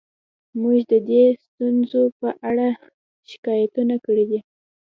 [0.61, 2.67] موږ د دې ستونزو په اړه
[3.29, 4.39] شکایتونه کړي دي